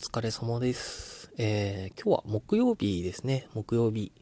[0.00, 1.30] 疲れ様です。
[1.36, 3.48] えー、今日は木曜日ですね。
[3.52, 4.12] 木曜日。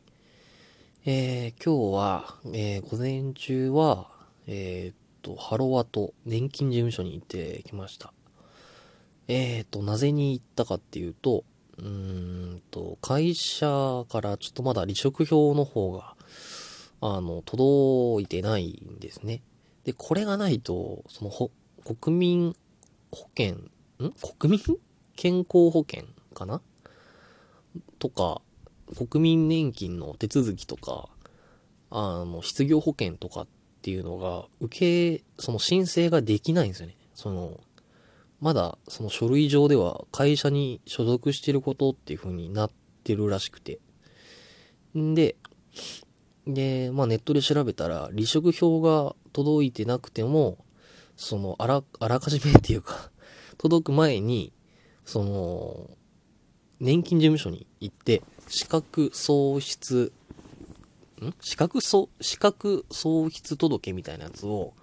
[1.07, 4.09] えー、今日は、えー、午前中は、
[4.49, 8.13] えー、っと、ハロワと年金事務所に行ってきました。
[9.29, 11.45] えー、っと、なぜに行ったかっていうと、
[11.79, 11.87] うー
[12.57, 16.17] んと、会社からちょっとまだ離職票の方が、
[17.01, 19.43] あの、届いてないんですね。
[19.85, 21.53] で、これがないと、その、ほ、
[21.85, 22.57] 国民
[23.13, 24.13] 保険、ん？
[24.41, 24.79] 国民？
[25.21, 26.63] 健康保険かな？
[27.99, 28.41] とか、
[28.97, 31.09] 国民年金の手続きとか、
[31.91, 33.47] あの、失業保険とかっ
[33.83, 36.95] ていうのが、受け、その申請ができないんですよね。
[37.15, 37.59] その、
[38.41, 42.71] まだその書類上では会社に所属してることっていう風になっ
[43.03, 43.81] てるらしくて。
[44.97, 45.35] んで、
[46.47, 50.65] で、まあネットで調べたら、離職票が届いてなくても、
[51.17, 53.11] その、あら、あらかじめっていうか、
[53.57, 54.53] 届く前に、
[55.09, 55.89] その、
[56.81, 60.13] 年金事務所に行って、資格喪失、
[61.23, 64.75] ん資格喪、資格喪失届みたいなやつを、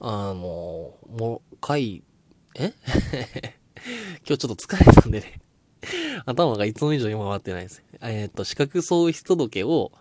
[0.00, 2.02] あの、もう、書い、
[2.54, 2.72] え？
[4.26, 5.40] 今日ちょっと疲れたんでね。
[6.24, 7.82] 頭がいつも以上に回ってないです。
[8.00, 9.92] えっ、と、資格喪失届を、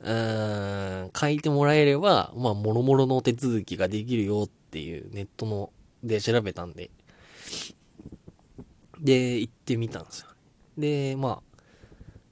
[0.00, 5.72] うーん、書いてもらえれば、まあ、もろもろの手続きができるよっていうネットの
[6.04, 6.90] で調べたんで、
[9.00, 10.28] で、行ってみたんですよ。
[10.76, 11.58] で、まあ、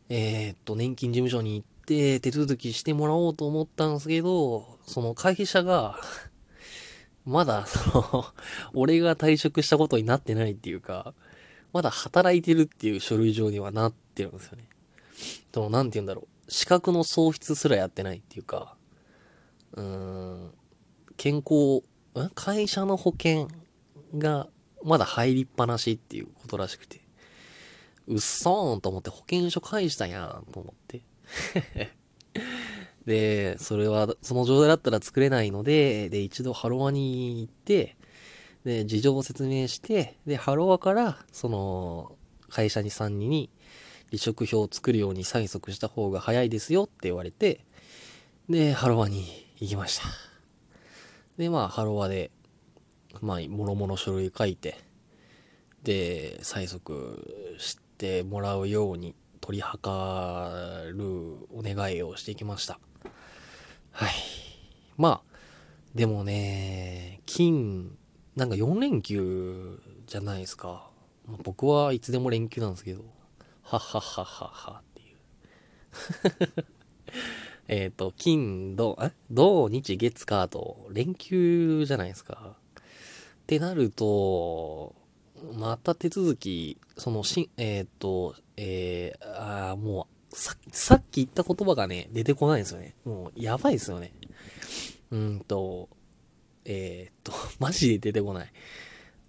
[0.09, 5.99] えーっと、年金事務所に行って手続きしてもらおうと思ったんですけど、その会社が、
[7.25, 8.25] まだ、その、
[8.75, 11.15] 俺が退職したことになってないっていうか、
[11.73, 14.69] まだ働いてるっていう書類上にはなってるんですよね。
[15.53, 16.29] でも、なんて言うんだろう。
[16.49, 18.77] 資格の喪失すらやってないっていうか、
[19.73, 20.53] うーん、
[21.17, 21.83] 健康、
[22.35, 23.49] 会社の保険
[24.17, 24.49] が
[24.87, 27.01] まだ入りっぱなしっていうことらしくて、
[28.07, 31.03] うっそーんと思って保険証返したんやんと思って。
[33.05, 37.97] で、それは、その状態だったら作れないので、で、一度ハロワに行って、
[38.65, 42.17] で、事情を説明して、で、ハロワから、その、
[42.49, 43.51] 会社に3人に、
[44.11, 47.65] 離職票を作るように催促した方が早いですよって言われて、
[48.49, 49.27] で、ハロワに
[49.59, 50.05] 行きました。
[51.39, 52.31] で、まあ、ハロワで、
[53.23, 54.79] まあ、もろもろ書類書いて、
[55.83, 59.89] で、催促してもらうように取り計
[60.91, 61.05] る
[61.55, 62.81] お願いをしてきました。
[63.93, 64.11] はい。
[64.97, 65.37] まあ、
[65.95, 67.97] でもね、金、
[68.35, 70.91] なんか4連休じゃないですか。
[71.27, 73.05] ま僕はいつでも連休なんですけど、
[73.63, 76.67] はっはっはっはっはっていう。
[77.69, 79.13] えっと、金、土、え？
[79.31, 82.57] 土、日、月、火と連休じゃないですか。
[83.47, 84.93] ってなると、
[85.57, 92.97] また手続き、そのし、えっ、と、えー、あもう、さ、さっき言った言葉がね、出てこないんですよね。
[93.05, 94.11] もう、やばいですよね。
[95.13, 95.89] うんと、
[96.65, 97.33] えー、っと、
[97.65, 98.53] マジで出てこない。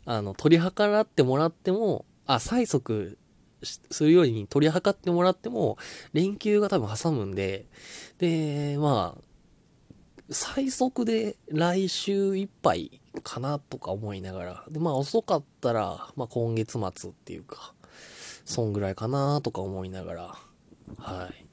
[0.06, 3.20] あの、取り計らってもらっても、あ、催促
[3.62, 5.78] するように取り計ってもらっても、
[6.14, 7.68] 連休が多分挟むんで、
[8.18, 9.22] で、まあ、
[10.32, 17.74] 最速で来週いっぱいかなとか思いながら、で、まあ遅かったら、まあ今月末っていうか、
[18.46, 20.36] そんぐらいかなとか思いながら、
[20.98, 21.46] はい。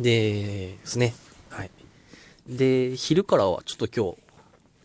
[0.00, 1.14] でですね、
[1.48, 1.70] はい。
[2.46, 4.14] で、昼からはちょっと今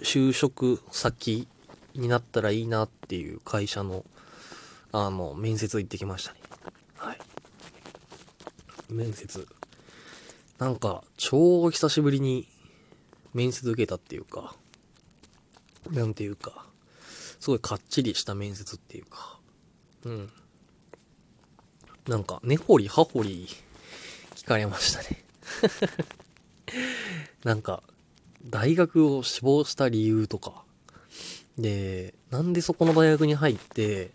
[0.06, 1.48] 日、就職先
[1.96, 4.06] になったらいいなっていう会社の、
[4.94, 6.40] あの、面接行ってきましたね。
[6.96, 7.20] はい。
[8.90, 9.46] 面接。
[10.60, 12.48] なんか、超久しぶりに
[13.34, 14.56] 面接受けたっていうか、
[15.92, 16.66] なんていうか、
[17.40, 19.40] すごいかっちりした面接っていうか、
[20.06, 20.32] うん。
[22.08, 23.48] なんか、根掘り葉掘り
[24.36, 25.24] 聞かれましたね。
[27.44, 27.84] なんか、
[28.46, 30.64] 大学を志望した理由とか、
[31.58, 34.12] で、なんでそこの大学に入って、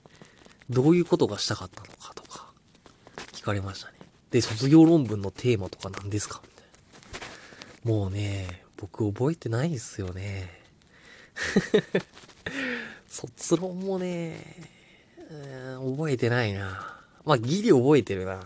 [0.69, 2.52] どういうことがしたかったのかとか、
[3.32, 3.98] 聞かれましたね。
[4.31, 6.66] で、卒業論文のテーマとか何ですかみたい
[7.84, 7.90] な。
[7.90, 10.68] もうね、僕覚えてないですよね。
[13.08, 14.44] 卒論もね、
[15.80, 17.00] 覚えてないな。
[17.24, 18.40] まあ、ギリ覚えてるな。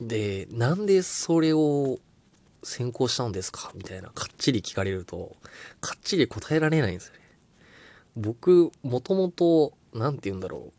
[0.00, 1.98] で、なんでそれを
[2.62, 3.70] 専攻したんですか？
[3.74, 5.36] みたいな、かっちり聞かれると、
[5.80, 7.20] かっちり答えられないんですよね。
[8.16, 10.72] 僕、もともと、なんて言うんだろ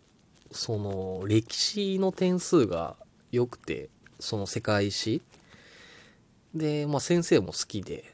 [0.51, 0.55] う。
[0.55, 2.95] その、歴史の点数が
[3.31, 3.89] 良くて、
[4.19, 5.21] その世界史
[6.53, 8.13] で、まあ先生も好きで、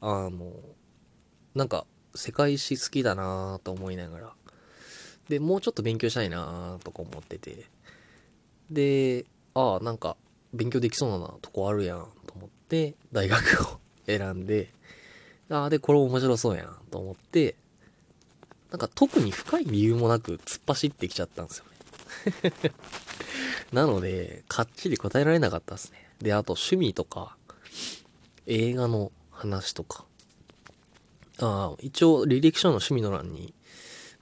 [0.00, 0.52] あの、
[1.54, 4.32] なんか、世界史好きだなと思いながら。
[5.28, 7.66] で、もうちょっと勉強したいなとか思ってて。
[8.70, 10.16] で、ああ、なんか、
[10.52, 14.72] 勉強できそうなとこあるやんと思って、大学を選んで、
[15.50, 17.56] ああ、で、これ面白そうやんと思って、
[18.70, 21.64] なんか特に深い理由もなく突っ走ってきちゃったんですよ
[22.44, 22.72] ね
[23.70, 26.08] なので、かっちり答えられなかったですね。
[26.20, 27.36] で、あと趣味とか、
[28.46, 30.06] 映画の話とか。
[31.44, 33.52] あ、一応履歴書の趣味の欄に、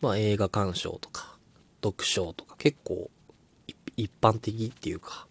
[0.01, 1.37] まあ映画鑑賞とか、
[1.83, 3.11] 読書とか結構
[3.97, 5.27] 一般的っていうか、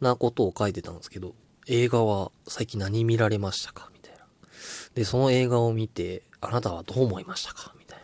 [0.00, 1.34] なことを書いてたんですけど、
[1.68, 3.88] 映画は最近何見られましたか？
[3.94, 4.24] みたいな。
[4.94, 7.72] で、その映画を見て、あなたはどう思いましたか？
[7.78, 8.00] みたい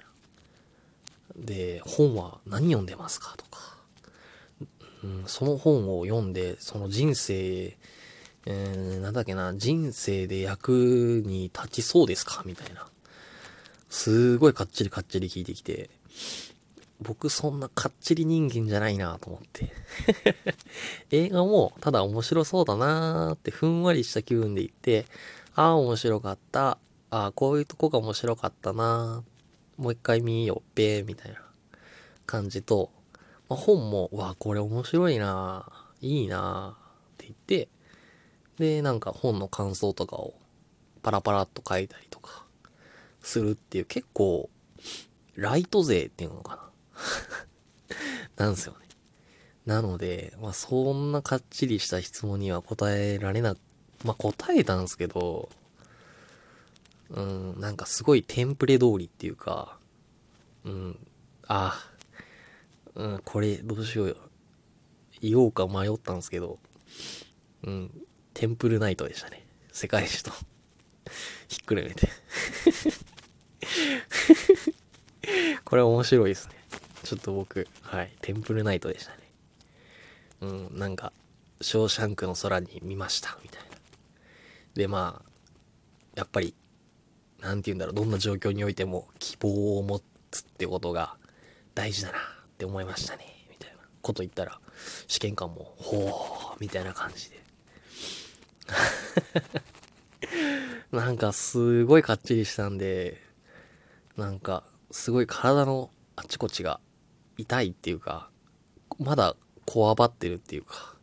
[1.37, 1.45] な。
[1.45, 3.35] で、本は何読んでますか？
[3.37, 3.77] とか。
[5.03, 7.77] うん、その本を読んで、その人生、
[8.47, 12.43] えー、なんだっけな、人生で役に立ちそうですか？
[12.47, 12.87] みたいな。
[13.89, 15.91] すごいかっちりかっちり聞いてきて、
[17.01, 19.71] 僕そんなかっちり人間じゃないなと思って
[21.13, 25.07] 映画もただ面白そうだなーってふんわりした気分で言って、
[25.55, 26.79] ああ面白かった。
[27.11, 29.25] ああこういうとこが面白かったな
[29.79, 31.41] もう一回見よっべーみたいな
[32.27, 32.91] 感じと、
[33.49, 35.65] まあ、本も、わあ、これ面白いな
[36.03, 37.69] いいなって言って、
[38.59, 40.35] で、なんか本の感想とかを
[41.03, 42.08] パラパラっと書いたり
[43.29, 44.49] するっていう結構
[45.37, 46.71] ライト勢っていうのか
[48.37, 48.79] な なんですよね。
[49.67, 53.55] なので、まあそんなかっちりした質問には答えられな、
[54.03, 55.51] まあ答えたんですけど、
[57.11, 59.79] うん、なんかすごいテンプレ通りっていうか、
[60.65, 60.99] うん、
[61.47, 61.79] あ、
[62.95, 64.17] うん、これどうしようよ。
[65.21, 66.59] 言おうか迷ったんですけど、
[67.65, 67.91] うん、
[68.33, 69.47] テンプルナイトでしたね。
[69.71, 70.33] 世界史と
[71.49, 72.09] ひっくるめて
[75.65, 76.55] これ面白いですね。
[77.03, 79.19] ちょっと僕、はい、テンプルナイトでしたね。
[80.41, 81.13] うん、なんか、
[81.61, 83.69] ショーシャンクの空に見ました、みたいな。
[84.75, 85.31] で、まあ、
[86.15, 86.55] やっぱり、
[87.41, 90.01] なんて言うんだろう、どんな状況においても希望を持
[90.31, 91.17] つってことが
[91.75, 92.21] 大事だなっ
[92.59, 94.61] て思いましたね、みたいなこと言ったら、
[95.07, 97.39] 試験官も、ほー、みたいな感じで。
[100.93, 103.28] なんかすごいかっちりしたんで、
[104.19, 106.81] なんかすごい体のあちこちが
[107.37, 108.31] 痛いっていうか、
[108.99, 110.97] まだこわばってるっていうか、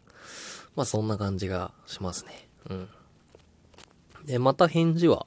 [0.75, 2.50] まあそんな感じがしますね。
[2.69, 2.89] うん。
[4.25, 5.25] で、また返事は、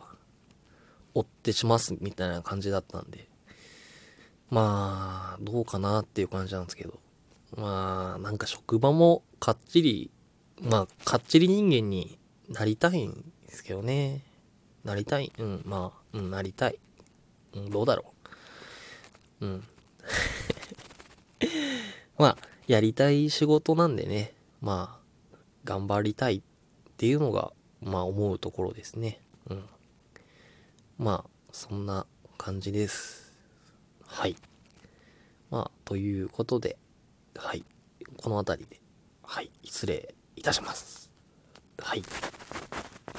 [1.14, 3.26] 追ってしますみたいな感じだったんで、
[4.50, 7.00] まあ、どうかなっていう感じなんですけど、
[7.56, 10.10] まあ、なんか職場もかっちり、
[10.60, 12.18] まあ、かっちり人間に
[12.48, 14.22] なりたいんですけどね。
[14.84, 15.32] なりたい。
[15.38, 16.78] うん、まあ、うん、なりたい。
[17.58, 18.04] うん、どうだろ
[19.40, 19.46] う。
[19.46, 19.64] うん。
[22.18, 25.00] まあ、やりたい仕事なんでね、ま
[25.32, 26.42] あ、頑張りたいっ
[26.96, 29.20] ていうのが、まあ思うところですね。
[29.48, 29.64] うん。
[30.98, 32.06] まあ、そんな
[32.36, 33.32] 感じです。
[34.04, 34.36] はい。
[35.50, 36.76] まあ、ということで、
[37.36, 37.64] はい。
[38.16, 38.80] この辺りで、
[39.22, 39.50] はい。
[39.62, 41.10] 失礼いたします。
[41.78, 42.02] はい。